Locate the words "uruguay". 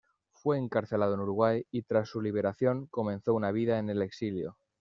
1.19-1.63